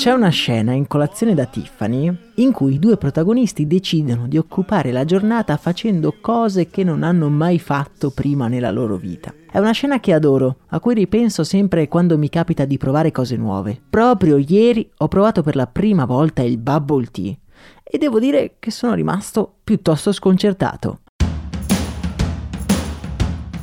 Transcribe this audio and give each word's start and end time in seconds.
C'è 0.00 0.12
una 0.12 0.30
scena 0.30 0.72
in 0.72 0.86
colazione 0.86 1.34
da 1.34 1.44
Tiffany 1.44 2.10
in 2.36 2.52
cui 2.52 2.74
i 2.74 2.78
due 2.78 2.96
protagonisti 2.96 3.66
decidono 3.66 4.26
di 4.26 4.38
occupare 4.38 4.92
la 4.92 5.04
giornata 5.04 5.58
facendo 5.58 6.14
cose 6.22 6.68
che 6.68 6.84
non 6.84 7.02
hanno 7.02 7.28
mai 7.28 7.58
fatto 7.58 8.10
prima 8.10 8.48
nella 8.48 8.70
loro 8.70 8.96
vita. 8.96 9.34
È 9.50 9.58
una 9.58 9.72
scena 9.72 10.00
che 10.00 10.14
adoro, 10.14 10.60
a 10.68 10.80
cui 10.80 10.94
ripenso 10.94 11.44
sempre 11.44 11.86
quando 11.86 12.16
mi 12.16 12.30
capita 12.30 12.64
di 12.64 12.78
provare 12.78 13.12
cose 13.12 13.36
nuove. 13.36 13.78
Proprio 13.90 14.38
ieri 14.38 14.90
ho 14.96 15.08
provato 15.08 15.42
per 15.42 15.54
la 15.54 15.66
prima 15.66 16.06
volta 16.06 16.40
il 16.40 16.56
bubble 16.56 17.08
tea 17.10 17.34
e 17.82 17.98
devo 17.98 18.18
dire 18.18 18.54
che 18.58 18.70
sono 18.70 18.94
rimasto 18.94 19.56
piuttosto 19.62 20.12
sconcertato. 20.12 21.00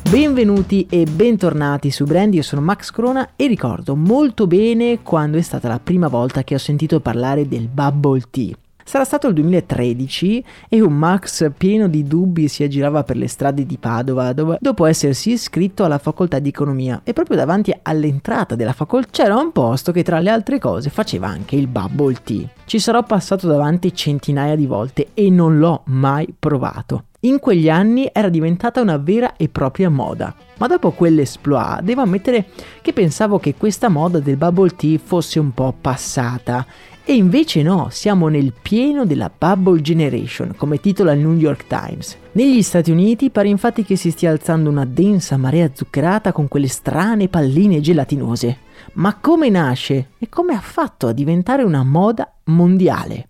Benvenuti 0.10 0.88
e 0.90 1.04
bentornati 1.04 1.92
su 1.92 2.06
Brand, 2.06 2.34
io 2.34 2.42
sono 2.42 2.62
Max 2.62 2.92
Corona 2.92 3.32
e 3.36 3.46
ricordo 3.48 3.94
molto 3.98 4.48
bene 4.48 5.00
quando 5.04 5.38
è 5.38 5.42
stata 5.42 5.68
la 5.68 5.82
prima 5.82 6.08
volta 6.08 6.46
che 6.46 6.56
ho 6.56 6.58
sentito 6.58 7.02
parlare 7.02 7.46
del 7.46 7.68
bubble 7.68 8.22
tea. 8.30 8.56
Sarà 8.88 9.04
stato 9.04 9.28
il 9.28 9.34
2013 9.34 10.46
e 10.70 10.80
un 10.80 10.94
Max 10.94 11.52
pieno 11.58 11.90
di 11.90 12.04
dubbi 12.04 12.48
si 12.48 12.64
aggirava 12.64 13.04
per 13.04 13.18
le 13.18 13.28
strade 13.28 13.66
di 13.66 13.78
Padova 13.78 14.32
dove, 14.32 14.60
dopo 14.62 14.86
essersi 14.86 15.32
iscritto 15.32 15.84
alla 15.84 15.98
facoltà 15.98 16.40
di 16.40 16.48
economia 16.48 17.02
e 17.04 17.12
proprio 17.12 17.36
davanti 17.36 17.78
all'entrata 17.82 18.56
della 18.56 18.72
facoltà 18.72 19.10
c'era 19.12 19.36
un 19.36 19.52
posto 19.52 19.92
che 19.92 20.04
tra 20.04 20.22
le 20.22 20.30
altre 20.30 20.58
cose 20.58 20.90
faceva 20.90 21.28
anche 21.28 21.58
il 21.58 21.68
bubble 21.68 22.16
tea. 22.24 22.48
Ci 22.64 22.80
sarò 22.80 23.04
passato 23.04 23.46
davanti 23.46 23.94
centinaia 23.94 24.56
di 24.56 24.66
volte 24.66 25.10
e 25.14 25.30
non 25.30 25.58
l'ho 25.58 25.82
mai 25.88 26.34
provato. 26.40 27.08
In 27.22 27.40
quegli 27.40 27.68
anni 27.68 28.10
era 28.14 28.30
diventata 28.30 28.80
una 28.80 28.96
vera 28.96 29.36
e 29.36 29.50
propria 29.50 29.90
moda. 29.90 30.34
Ma 30.60 30.68
dopo 30.68 30.92
quell'esploit 30.92 31.82
devo 31.82 32.04
ammettere 32.04 32.46
che 32.82 32.94
pensavo 32.94 33.38
che 33.38 33.56
questa 33.56 33.90
moda 33.90 34.20
del 34.20 34.38
bubble 34.38 34.76
tea 34.78 34.98
fosse 34.98 35.40
un 35.40 35.54
po' 35.54 35.76
passata. 35.80 36.66
E 37.10 37.16
invece 37.16 37.62
no, 37.64 37.88
siamo 37.90 38.28
nel 38.28 38.52
pieno 38.62 39.06
della 39.06 39.32
Bubble 39.36 39.80
Generation, 39.80 40.54
come 40.58 40.82
titola 40.82 41.14
il 41.14 41.20
New 41.20 41.38
York 41.38 41.66
Times. 41.66 42.18
Negli 42.34 42.62
Stati 42.62 42.92
Uniti 42.92 43.30
pare 43.30 43.48
infatti 43.48 43.86
che 43.86 43.96
si 43.96 44.12
stia 44.12 44.30
alzando 44.30 44.70
una 44.70 44.84
densa 44.84 45.38
marea 45.38 45.72
zuccherata 45.74 46.34
con 46.34 46.50
quelle 46.50 46.68
strane 46.68 47.30
palline 47.30 47.80
gelatinose. 47.80 48.58
Ma 48.96 49.16
come 49.22 49.48
nasce 49.48 50.10
e 50.20 50.28
come 50.28 50.54
ha 50.54 50.60
fatto 50.60 51.08
a 51.08 51.14
diventare 51.14 51.64
una 51.64 51.82
moda 51.82 52.30
mondiale? 52.48 53.30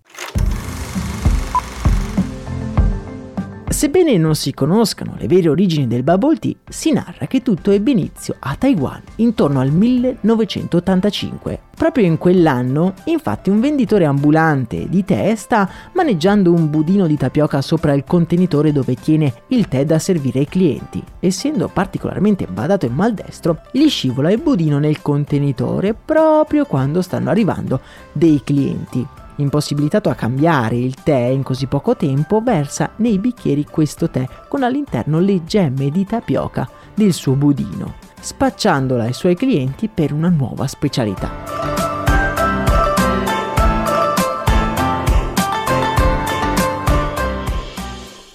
Sebbene 3.77 4.17
non 4.17 4.33
si 4.33 4.55
conoscano 4.55 5.13
le 5.19 5.27
vere 5.27 5.49
origini 5.49 5.85
del 5.85 6.01
bubble 6.01 6.39
tea, 6.39 6.55
si 6.67 6.91
narra 6.91 7.27
che 7.27 7.43
tutto 7.43 7.69
ebbe 7.69 7.91
inizio 7.91 8.35
a 8.39 8.55
Taiwan 8.55 9.03
intorno 9.17 9.59
al 9.59 9.69
1985. 9.69 11.59
Proprio 11.75 12.05
in 12.05 12.17
quell'anno, 12.17 12.95
infatti, 13.03 13.51
un 13.51 13.59
venditore 13.59 14.05
ambulante 14.05 14.89
di 14.89 15.05
tè 15.05 15.35
sta 15.35 15.69
maneggiando 15.93 16.51
un 16.51 16.71
budino 16.71 17.05
di 17.05 17.17
tapioca 17.17 17.61
sopra 17.61 17.93
il 17.93 18.03
contenitore 18.03 18.71
dove 18.71 18.95
tiene 18.95 19.31
il 19.49 19.67
tè 19.67 19.85
da 19.85 19.99
servire 19.99 20.39
ai 20.39 20.47
clienti. 20.47 21.03
Essendo 21.19 21.69
particolarmente 21.71 22.47
badato 22.47 22.87
e 22.87 22.89
maldestro, 22.89 23.61
gli 23.71 23.87
scivola 23.89 24.31
il 24.31 24.41
budino 24.41 24.79
nel 24.79 25.03
contenitore 25.03 25.93
proprio 25.93 26.65
quando 26.65 27.03
stanno 27.03 27.29
arrivando 27.29 27.79
dei 28.11 28.41
clienti. 28.43 29.05
Impossibilitato 29.37 30.09
a 30.09 30.15
cambiare 30.15 30.77
il 30.77 30.95
tè 30.95 31.15
in 31.15 31.43
così 31.43 31.67
poco 31.67 31.95
tempo, 31.95 32.41
versa 32.41 32.91
nei 32.97 33.19
bicchieri 33.19 33.65
questo 33.65 34.09
tè 34.09 34.27
con 34.47 34.63
all'interno 34.63 35.19
le 35.19 35.43
gemme 35.43 35.91
di 35.91 36.05
tapioca 36.05 36.67
del 36.93 37.13
suo 37.13 37.33
budino, 37.33 37.95
spacciandola 38.19 39.03
ai 39.03 39.13
suoi 39.13 39.35
clienti 39.35 39.89
per 39.89 40.11
una 40.11 40.29
nuova 40.29 40.65
specialità. 40.65 41.57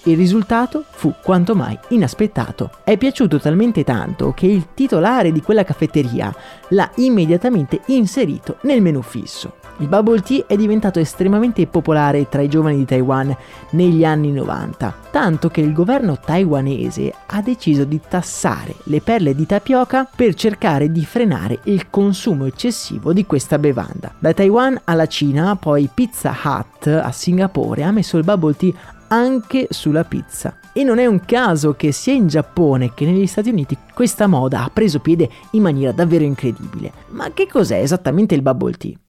Il 0.05 0.17
risultato 0.17 0.83
fu 0.89 1.13
quanto 1.21 1.55
mai 1.55 1.77
inaspettato. 1.89 2.71
È 2.83 2.97
piaciuto 2.97 3.39
talmente 3.39 3.85
tanto 3.85 4.33
che 4.33 4.47
il 4.47 4.73
titolare 4.73 5.31
di 5.31 5.41
quella 5.41 5.63
caffetteria 5.63 6.33
l'ha 6.69 6.91
immediatamente 6.95 7.81
inserito 7.87 8.57
nel 8.63 8.81
menù 8.81 9.01
fisso. 9.01 9.62
Il 9.77 9.87
bubble 9.87 10.21
tea 10.21 10.45
è 10.47 10.55
diventato 10.55 10.99
estremamente 10.99 11.65
popolare 11.65 12.29
tra 12.29 12.41
i 12.41 12.47
giovani 12.47 12.77
di 12.77 12.85
Taiwan 12.85 13.35
negli 13.71 14.05
anni 14.05 14.31
90, 14.31 14.95
tanto 15.09 15.49
che 15.49 15.61
il 15.61 15.73
governo 15.73 16.19
taiwanese 16.19 17.13
ha 17.25 17.41
deciso 17.41 17.83
di 17.83 17.99
tassare 18.07 18.75
le 18.83 19.01
perle 19.01 19.33
di 19.33 19.47
tapioca 19.47 20.07
per 20.15 20.35
cercare 20.35 20.91
di 20.91 21.03
frenare 21.03 21.59
il 21.63 21.89
consumo 21.89 22.45
eccessivo 22.45 23.13
di 23.13 23.25
questa 23.25 23.57
bevanda. 23.57 24.13
Da 24.19 24.33
Taiwan 24.33 24.79
alla 24.83 25.07
Cina, 25.07 25.55
poi 25.55 25.89
Pizza 25.91 26.37
Hut 26.43 26.87
a 26.87 27.11
Singapore 27.11 27.83
ha 27.83 27.91
messo 27.91 28.17
il 28.17 28.23
bubble 28.23 28.55
tea 28.55 28.73
anche 29.07 29.67
sulla 29.71 30.03
pizza. 30.03 30.57
E 30.71 30.83
non 30.83 30.97
è 30.97 31.05
un 31.05 31.19
caso 31.25 31.73
che 31.73 31.91
sia 31.91 32.13
in 32.13 32.27
Giappone 32.27 32.93
che 32.93 33.05
negli 33.05 33.27
Stati 33.27 33.49
Uniti 33.49 33.77
questa 33.93 34.27
moda 34.27 34.63
ha 34.63 34.71
preso 34.71 34.99
piede 34.99 35.29
in 35.51 35.61
maniera 35.61 35.91
davvero 35.91 36.23
incredibile. 36.23 36.91
Ma 37.09 37.31
che 37.31 37.47
cos'è 37.47 37.79
esattamente 37.79 38.33
il 38.33 38.41
bubble 38.41 38.73
tea? 38.73 39.02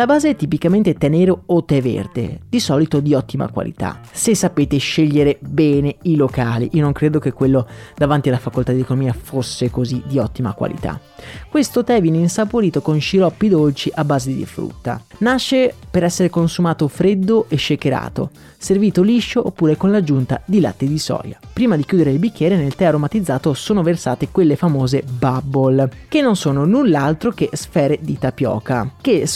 La 0.00 0.06
base 0.06 0.30
è 0.30 0.34
tipicamente 0.34 0.94
tè 0.94 1.10
nero 1.10 1.42
o 1.44 1.62
tè 1.62 1.82
verde, 1.82 2.40
di 2.48 2.58
solito 2.58 3.00
di 3.00 3.12
ottima 3.12 3.50
qualità. 3.50 4.00
Se 4.10 4.34
sapete 4.34 4.78
scegliere 4.78 5.36
bene 5.42 5.96
i 6.04 6.16
locali, 6.16 6.70
io 6.72 6.80
non 6.80 6.92
credo 6.92 7.18
che 7.18 7.32
quello 7.32 7.68
davanti 7.94 8.30
alla 8.30 8.38
facoltà 8.38 8.72
di 8.72 8.80
economia 8.80 9.12
fosse 9.12 9.68
così 9.68 10.02
di 10.06 10.16
ottima 10.16 10.54
qualità. 10.54 10.98
Questo 11.50 11.84
tè 11.84 12.00
viene 12.00 12.16
insaporito 12.16 12.80
con 12.80 12.98
sciroppi 12.98 13.50
dolci 13.50 13.92
a 13.94 14.02
base 14.02 14.34
di 14.34 14.46
frutta. 14.46 15.02
Nasce 15.18 15.74
per 15.90 16.04
essere 16.04 16.30
consumato 16.30 16.88
freddo 16.88 17.44
e 17.50 17.58
shakerato, 17.58 18.30
servito 18.56 19.02
liscio 19.02 19.46
oppure 19.46 19.76
con 19.76 19.90
l'aggiunta 19.90 20.40
di 20.46 20.60
latte 20.60 20.86
di 20.86 20.98
soia. 20.98 21.38
Prima 21.52 21.76
di 21.76 21.84
chiudere 21.84 22.10
il 22.10 22.18
bicchiere 22.18 22.56
nel 22.56 22.74
tè 22.74 22.86
aromatizzato 22.86 23.52
sono 23.52 23.82
versate 23.82 24.30
quelle 24.30 24.56
famose 24.56 25.02
bubble, 25.02 25.90
che 26.08 26.22
non 26.22 26.36
sono 26.36 26.64
null'altro 26.64 27.32
che 27.32 27.50
sfere 27.52 27.98
di 28.00 28.16
tapioca, 28.18 28.94
che 28.98 29.26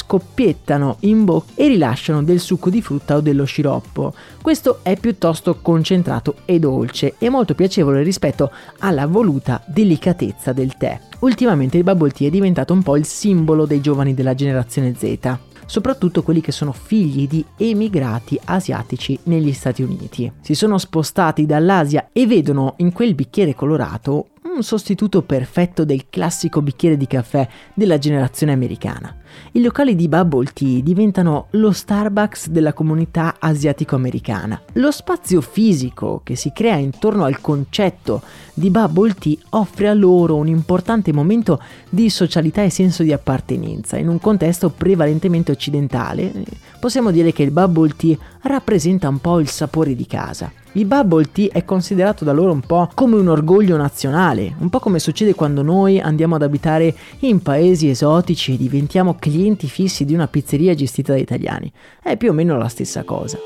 scoppiettano 0.54 0.96
in 1.00 1.24
bocca 1.24 1.52
e 1.56 1.68
rilasciano 1.68 2.22
del 2.22 2.40
succo 2.40 2.70
di 2.70 2.80
frutta 2.80 3.16
o 3.16 3.20
dello 3.20 3.44
sciroppo. 3.44 4.14
Questo 4.40 4.78
è 4.82 4.96
piuttosto 4.98 5.58
concentrato 5.60 6.36
e 6.44 6.58
dolce 6.58 7.14
e 7.18 7.28
molto 7.28 7.54
piacevole 7.54 8.02
rispetto 8.02 8.50
alla 8.78 9.06
voluta 9.06 9.62
delicatezza 9.66 10.52
del 10.52 10.76
tè. 10.76 10.98
Ultimamente 11.20 11.76
il 11.76 11.84
bubble 11.84 12.10
tea 12.10 12.28
è 12.28 12.30
diventato 12.30 12.72
un 12.72 12.82
po' 12.82 12.96
il 12.96 13.04
simbolo 13.04 13.66
dei 13.66 13.80
giovani 13.80 14.14
della 14.14 14.34
generazione 14.34 14.94
Z. 14.96 15.38
soprattutto 15.66 16.22
quelli 16.22 16.42
che 16.42 16.52
sono 16.52 16.72
figli 16.72 17.26
di 17.26 17.42
emigrati 17.56 18.38
asiatici 18.44 19.18
negli 19.24 19.54
Stati 19.54 19.82
Uniti. 19.82 20.30
Si 20.42 20.54
sono 20.54 20.76
spostati 20.76 21.46
dall'Asia 21.46 22.10
e 22.12 22.26
vedono 22.26 22.74
in 22.78 22.92
quel 22.92 23.14
bicchiere 23.14 23.54
colorato 23.54 24.26
un 24.54 24.62
sostituto 24.62 25.22
perfetto 25.22 25.84
del 25.84 26.06
classico 26.10 26.62
bicchiere 26.62 26.96
di 26.96 27.06
caffè 27.06 27.48
della 27.72 27.98
generazione 27.98 28.52
americana. 28.52 29.16
I 29.52 29.62
locali 29.62 29.96
di 29.96 30.06
bubble 30.06 30.50
tea 30.52 30.80
diventano 30.80 31.46
lo 31.50 31.72
Starbucks 31.72 32.48
della 32.48 32.72
comunità 32.72 33.36
asiatico-americana. 33.38 34.62
Lo 34.74 34.90
spazio 34.92 35.40
fisico 35.40 36.20
che 36.22 36.36
si 36.36 36.52
crea 36.52 36.76
intorno 36.76 37.24
al 37.24 37.40
concetto 37.40 38.22
di 38.52 38.70
bubble 38.70 39.14
tea 39.14 39.36
offre 39.50 39.88
a 39.88 39.94
loro 39.94 40.36
un 40.36 40.46
importante 40.46 41.12
momento 41.12 41.60
di 41.88 42.08
socialità 42.10 42.62
e 42.62 42.70
senso 42.70 43.02
di 43.02 43.12
appartenenza. 43.12 43.96
In 43.96 44.08
un 44.08 44.20
contesto 44.20 44.70
prevalentemente 44.70 45.50
occidentale, 45.50 46.32
possiamo 46.78 47.10
dire 47.10 47.32
che 47.32 47.42
il 47.42 47.50
bubble 47.50 47.94
tea 47.96 48.16
rappresenta 48.42 49.08
un 49.08 49.18
po' 49.18 49.40
il 49.40 49.48
sapore 49.48 49.96
di 49.96 50.06
casa. 50.06 50.52
Il 50.76 50.86
bubble 50.86 51.30
tea 51.30 51.50
è 51.52 51.64
considerato 51.64 52.24
da 52.24 52.32
loro 52.32 52.50
un 52.50 52.60
po' 52.60 52.90
come 52.94 53.14
un 53.14 53.28
orgoglio 53.28 53.76
nazionale, 53.76 54.56
un 54.58 54.70
po' 54.70 54.80
come 54.80 54.98
succede 54.98 55.32
quando 55.32 55.62
noi 55.62 56.00
andiamo 56.00 56.34
ad 56.34 56.42
abitare 56.42 56.92
in 57.20 57.42
paesi 57.42 57.88
esotici 57.88 58.54
e 58.54 58.56
diventiamo 58.56 59.14
clienti 59.16 59.68
fissi 59.68 60.04
di 60.04 60.14
una 60.14 60.26
pizzeria 60.26 60.74
gestita 60.74 61.12
da 61.12 61.18
italiani. 61.18 61.70
È 62.02 62.16
più 62.16 62.30
o 62.30 62.32
meno 62.32 62.58
la 62.58 62.66
stessa 62.66 63.04
cosa. 63.04 63.38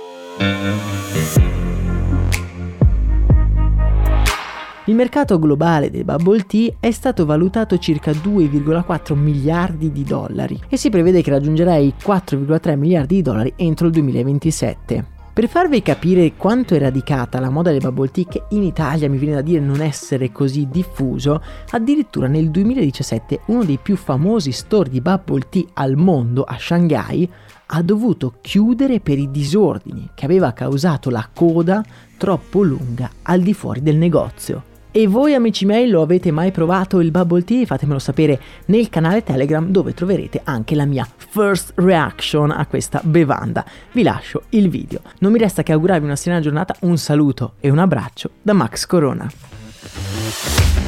Il 4.86 4.94
mercato 4.94 5.38
globale 5.38 5.90
del 5.90 6.04
bubble 6.04 6.46
tea 6.46 6.76
è 6.80 6.90
stato 6.90 7.26
valutato 7.26 7.76
circa 7.76 8.10
2,4 8.10 9.14
miliardi 9.14 9.92
di 9.92 10.02
dollari 10.02 10.58
e 10.66 10.78
si 10.78 10.88
prevede 10.88 11.20
che 11.20 11.28
raggiungerà 11.28 11.76
i 11.76 11.92
4,3 12.02 12.78
miliardi 12.78 13.16
di 13.16 13.22
dollari 13.22 13.52
entro 13.56 13.84
il 13.88 13.92
2027. 13.92 15.16
Per 15.38 15.46
farvi 15.46 15.82
capire 15.82 16.32
quanto 16.34 16.74
è 16.74 16.80
radicata 16.80 17.38
la 17.38 17.48
moda 17.48 17.70
del 17.70 17.78
bubble 17.78 18.10
tea, 18.10 18.24
che 18.24 18.42
in 18.48 18.64
Italia 18.64 19.08
mi 19.08 19.18
viene 19.18 19.36
da 19.36 19.40
dire 19.40 19.60
non 19.60 19.80
essere 19.80 20.32
così 20.32 20.66
diffuso, 20.68 21.40
addirittura 21.70 22.26
nel 22.26 22.50
2017 22.50 23.42
uno 23.46 23.62
dei 23.62 23.78
più 23.80 23.94
famosi 23.94 24.50
store 24.50 24.90
di 24.90 25.00
bubble 25.00 25.46
tea 25.48 25.62
al 25.74 25.94
mondo, 25.94 26.42
a 26.42 26.56
Shanghai, 26.58 27.30
ha 27.66 27.82
dovuto 27.82 28.38
chiudere 28.40 28.98
per 28.98 29.16
i 29.16 29.30
disordini 29.30 30.10
che 30.12 30.24
aveva 30.24 30.50
causato 30.50 31.08
la 31.08 31.28
coda 31.32 31.84
troppo 32.16 32.64
lunga 32.64 33.08
al 33.22 33.40
di 33.40 33.54
fuori 33.54 33.80
del 33.80 33.96
negozio. 33.96 34.67
E 34.90 35.06
voi 35.06 35.34
amici 35.34 35.66
miei 35.66 35.86
lo 35.86 36.00
avete 36.00 36.30
mai 36.30 36.50
provato 36.50 37.00
il 37.00 37.10
bubble 37.10 37.44
tea? 37.44 37.66
Fatemelo 37.66 37.98
sapere 37.98 38.40
nel 38.66 38.88
canale 38.88 39.22
Telegram 39.22 39.68
dove 39.68 39.92
troverete 39.92 40.40
anche 40.44 40.74
la 40.74 40.86
mia 40.86 41.06
first 41.16 41.72
reaction 41.76 42.50
a 42.50 42.66
questa 42.66 43.02
bevanda. 43.04 43.66
Vi 43.92 44.02
lascio 44.02 44.44
il 44.50 44.70
video. 44.70 45.00
Non 45.18 45.32
mi 45.32 45.38
resta 45.38 45.62
che 45.62 45.72
augurarvi 45.72 46.06
una 46.06 46.16
serena 46.16 46.40
giornata, 46.40 46.74
un 46.80 46.96
saluto 46.96 47.54
e 47.60 47.68
un 47.68 47.78
abbraccio 47.78 48.30
da 48.40 48.54
Max 48.54 48.86
Corona. 48.86 50.87